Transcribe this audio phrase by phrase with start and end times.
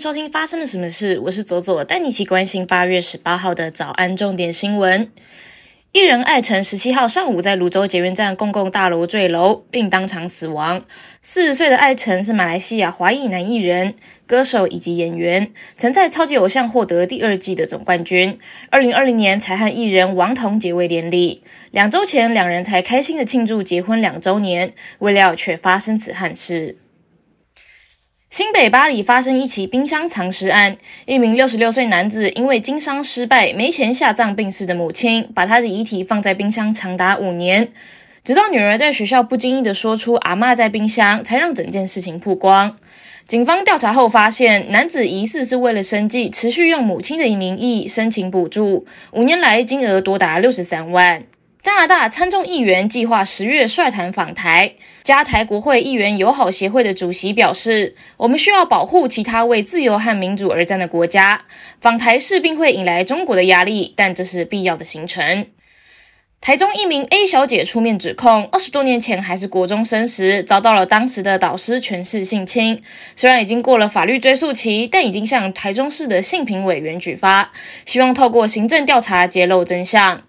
[0.00, 1.18] 收听发生了什么事？
[1.18, 5.12] 我是左左，带你一起关心八月十八号的早安重点新闻。
[5.92, 10.82] 艺人艾辰十七号上午在泸州捷运站公共大楼坠楼，并当场死亡。
[11.20, 13.92] 四十岁的艾辰是马来西亚华裔男艺人、
[14.26, 18.38] 歌手以及演员，曾在《超级偶像》获得第二季的总冠军。
[18.70, 26.78] 二零二零年才和艺人王彤结为连理，两周前两人才开心的庆祝结婚两周年，未料却发生此憾事。
[28.30, 37.72] 新北巴黎发生一起冰箱藏尸案，一名六十六岁男子因为经商失败没钱下葬病逝的母亲，把他的遗体放在冰箱长达五年，
[38.22, 42.76] 直到女儿在学校不经意的说出“阿妈在冰箱”，才让整件事情曝光。
[43.24, 51.24] 警方调查后发现，男子疑似是为了生计，持续用母亲的名义申请补助，五年来金额多达六十三万。
[51.62, 54.72] 加拿大参众议员计划十月率团访台。
[55.02, 61.42] 加台国会议员友好协会的主席表示：“我们需要保护其他为自由和民主而战的国家。
[61.80, 65.46] 访台势必会引来中国的压力，但这是必要的行程。”
[66.40, 72.82] 台中一名 A 小姐出面指控，二十多年前还是国中生时，遭到了当时的导师权势性侵。
[73.14, 77.52] 虽然已经过了法律追诉期，但已经向台中市的性平委员举发，
[77.84, 80.22] 希望透过行政调查揭露真相。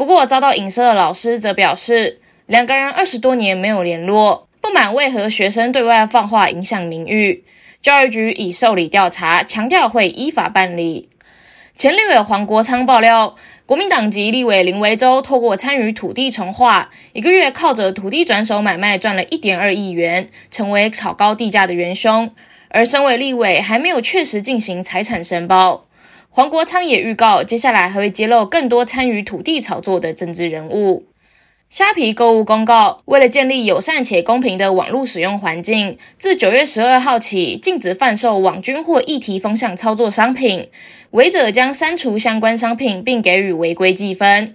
[0.00, 7.44] 不过，遭到影射的老师则表示，两个人二十多年没有联络，不满为何学生对外放话影响名誉。
[7.82, 11.10] 教育局已受理调查，强调会依法办理。
[11.74, 22.32] 前立委黄国昌爆料，国民党籍立委林维洲透过参与土地重划，一个月靠着土地转手买卖赚了一点二亿元，成为炒高地价的元凶。
[22.70, 25.84] 而身为立委，还没有确实进行财产申报。
[26.32, 31.06] 黄国昌也预告，接下来还会揭露更多参与土地炒作的政治人物。
[31.68, 40.68] 虾皮购物公告，为了建立友善且公平的网络使用环境，自九月十二号起，禁止贩售网军或议题风向操作商品，
[41.10, 44.54] 违者将删除相关商品，并给予违规记分。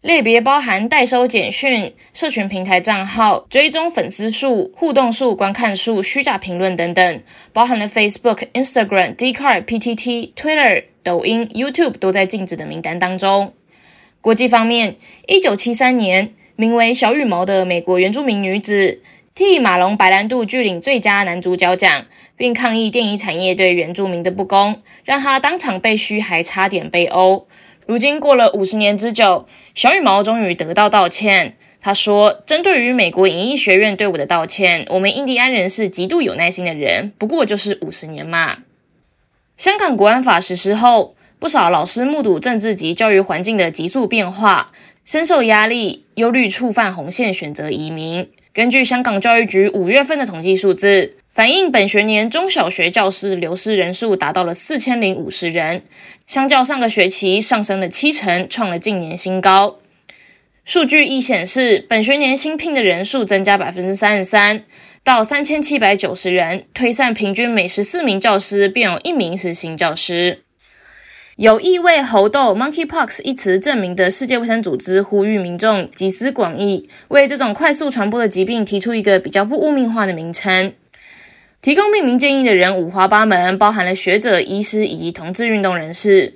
[0.00, 7.20] 类别包含代收简讯、社群平台账号、追踪粉丝数、互动数、观看数、虚假评论等等，
[7.52, 13.52] 包含了 Facebook、Instagram、d c a r d PTT、Twitter、抖音、YouTube 都在禁止的名单当中。
[14.20, 14.94] 国际方面，
[15.26, 19.02] 一九七三年，名为小羽毛的美国原住民女子
[19.34, 22.06] 替马龙白兰度拒领最佳男主角奖，
[22.36, 27.48] 并抗议电影产业对原住民的不公，让她当场被嘘，还差点被殴。
[27.88, 31.56] 如今过了五十年之久，小羽毛终于得到道歉。
[31.80, 37.14] 他说：“针对于美国影艺学院对我的道歉，我们印第安人是极度有耐心的人。
[37.16, 38.58] 不过就是五十年嘛。”
[39.56, 44.70] 香港国安法实施后，不少老师目睹政治及教育环境的急速变化，
[45.06, 48.28] 深受压力，忧虑触犯红线，选择移民。
[48.52, 51.14] 根据香港教育局五月份的统计数字。
[51.38, 55.82] 反映本学年中小学教师流失人数达到了四千零五十人，
[56.26, 59.78] 相较上个学期上升了七成，创了近年新高。
[60.64, 64.64] 数据亦显示，本学年新聘的人数增加百分之三十三，
[65.04, 70.40] 到三千七百九十人，推算平均每十四名教师便有一名是新教师。
[71.36, 80.72] 有意味猴痘 （Monkeypox） 一词证明的世界卫生组织呼吁民众集思广益，为这种快速传播的疾病提出一个比较不污名化的名称。
[81.60, 86.34] 提供命名建议的人五花八门，包含了学者、医师以及同志运动人士。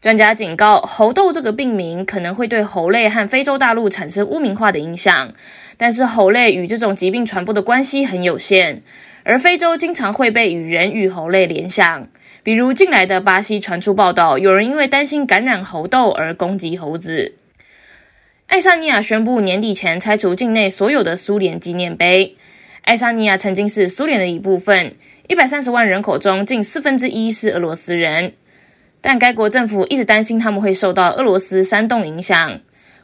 [0.00, 5.34] 专家警告，猴痘这个病名可能会对猴类和非洲大陆产生污名化的影响。
[5.76, 8.82] 但是猴类与这种疾病传播的关系很有限，
[9.24, 12.08] 而非洲经常会被与人与猴类联想。
[12.42, 17.34] 比如近来的巴西传出报道，有人因为担心感染猴痘而攻击猴子。
[18.46, 22.36] 爱沙尼亚宣布年底前拆除境内所有的苏联纪念碑。
[22.82, 24.96] 爱沙尼亚曾经是苏联的一部分，
[25.28, 28.32] 一百三十万人口中近四分之一是俄罗斯人，
[29.00, 32.60] 但该国政府一直担心他们会受到俄罗斯煽动影响。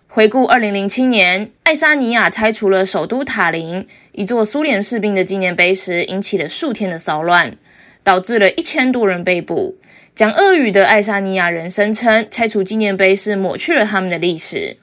[0.08, 7.56] 回顾二零零七年，爱沙尼亚拆除了首都塔林一座苏联士兵的纪念碑时，引起了数天的骚乱，
[8.02, 9.78] 导致了一千多人被捕。
[10.14, 14.78] 讲俄语的爱沙尼亚人声称，拆除纪念碑是抹去了他们的历史。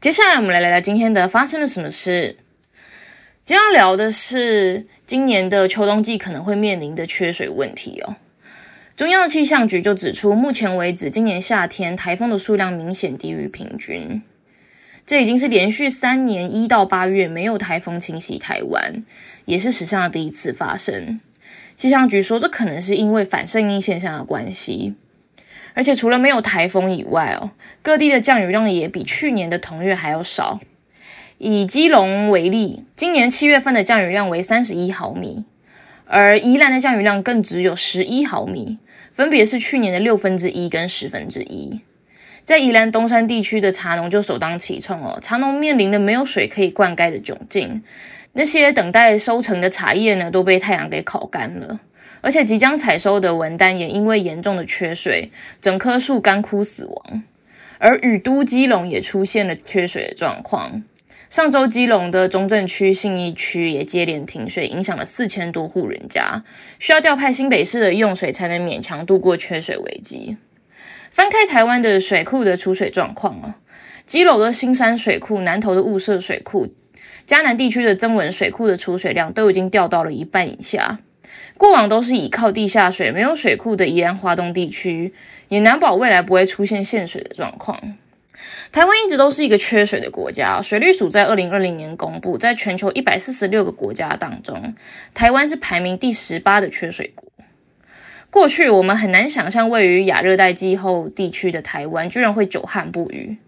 [0.00, 2.36] 接下来，我们来聊聊今天的发生了什么事。
[3.46, 8.16] 今天要聊的是今年的秋冬季可能会面临的缺水问题哦。
[8.96, 14.20] 中央气象局就指出，目前为止，今年夏天台风的数量明显低于平均，
[15.06, 19.04] 这已经是连续三年一到八月没有台风侵袭台湾，
[19.44, 21.20] 也是史上的第一次发生。
[21.76, 24.96] 气象局说，这可能是因为反圣音现象的关系，
[25.74, 30.58] 而且除了没有台风以外哦，各地的降雨量也比去年的同月还要少。
[31.38, 35.44] 以基隆为例，今年七月份的降雨量为三十一毫米，
[36.06, 38.78] 而宜兰的降雨量更只有十一毫米，
[39.12, 41.82] 分别是去年的六分之一跟十分之一。
[42.44, 47.82] 在宜兰东山地区的茶农就首当其冲哦，茶农面临的没有水可以灌溉的窘境，
[48.32, 51.80] 那些等待收成的茶叶呢，都被太阳给烤干了，
[52.22, 55.30] 而且即将采收的文旦也因为严重的缺水，
[55.60, 57.22] 整棵树干枯死亡。
[57.78, 60.82] 而雨都基隆也出现了缺水的状况，
[61.28, 66.44] 上周基隆的中正区、信义区也接连停水，影响了四千多户人家，
[66.78, 70.36] 需要调派新北市的用水才能勉强度过缺水危机。
[71.10, 73.56] 翻开台湾的水库的储水状况啊，
[74.06, 76.72] 基隆的新山水库、南投的雾社水库、
[77.26, 81.00] 嘉南地区的增文水库的储水量都已经掉到了一半以下。
[81.58, 85.12] 过往都是依靠地下水，没有水库的宜兰华东地区，
[85.48, 87.96] 也难保未来不会出现限水的状况。
[88.72, 94.74] 台湾一直都是一个缺水的国家，水利署在二零二零年公布，在全球一百四十六个国家当中，
[95.14, 97.30] 台湾是排名第十八的缺水国。
[98.28, 103.38] 过去我们很难想象，位于亚热带气候地区的台湾居然会久旱不雨。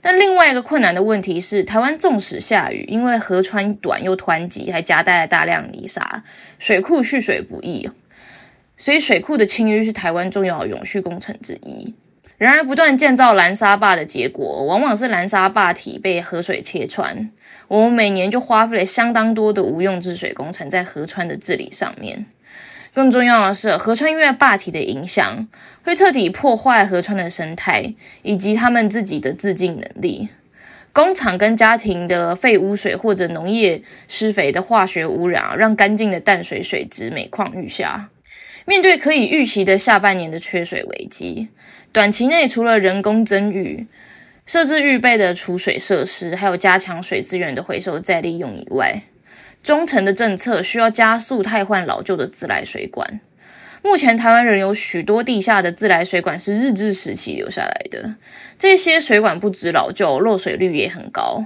[0.00, 6.24] 但另外一个困难的问题是，台湾纵使下雨，因为河川短又湍急，还夹带了大量泥沙，
[6.58, 7.88] 水库蓄水不易，
[8.76, 11.94] 所以水库的清淤是台湾重要的永续工程之一。
[12.36, 17.30] 然而，不断建造蓝沙坝的结果，往往是蓝沙坝体被河水切穿，
[17.68, 22.26] 我们每年就花费了相当多的无用治水工程在河川的治理上面。
[22.92, 25.46] 更重要的是，河川因为坝体的影响，
[25.84, 30.28] 会彻底破坏河川的生态以及他们自己的自净能力。
[30.92, 38.10] 工厂跟家庭的废污水或者农业施肥的化学污染，让干净的淡水水质每况愈下。
[38.64, 41.48] 面对可以预期的下半年的缺水危机，
[41.92, 43.86] 短期内除了人工增雨、
[44.46, 49.02] 设置预备的储水设施，还有加强水资源的回收再利用以外，
[49.62, 53.20] 中层的政策需要加速汰换老旧的自来水管。
[53.82, 58.14] 目前台湾仍有许多地下的自来水管是日治时期留下来的，
[58.58, 61.44] 这些水管不止老旧，漏水率也很高。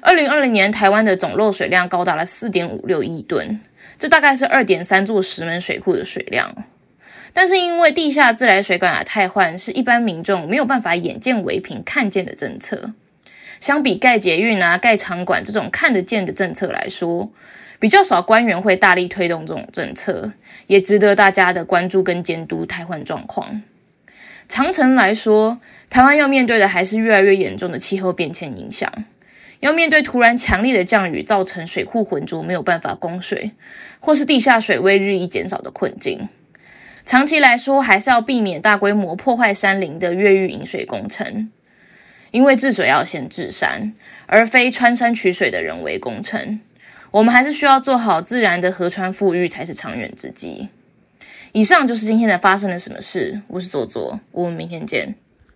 [0.00, 3.60] 二零二零年台湾的总漏水量高达了四点五六亿吨，
[3.98, 6.54] 这大概是二点三座石门水库的水量。
[7.32, 12.92] 但是因为地下自来水管的汰换是一般民众没有办法眼见为凭看见的政策。
[13.58, 17.32] 相比盖捷运啊、盖场馆这种看得见的政策来说，
[17.78, 20.32] 比较少官员会大力推动这种政策，
[20.66, 23.62] 也值得大家的关注跟监督汰换状况。
[24.48, 25.58] 长城来说，
[25.88, 28.92] 台湾要面对的还是越来越严重的气候变迁影响，
[29.64, 33.52] 要面对突然强烈的降雨造成水库浑浊没有办法供水，
[33.98, 36.28] 或是地下水位日益减少的困境。
[37.06, 41.50] 长期来说，还是要避免大规模破坏山林的越狱引水工程。
[42.30, 43.94] 因为治水要先治山，
[44.26, 46.60] 而非穿山取水的人为工程。
[47.10, 50.68] 我们还是需要做好自然的河川富裕，才是长远之计。
[51.52, 53.40] 以上就是今天的发生了什么事。
[53.48, 55.14] 我是左左，我们明天见。